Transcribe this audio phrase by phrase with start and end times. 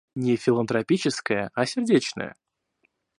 [0.15, 2.35] Не филантропическое, а сердечное.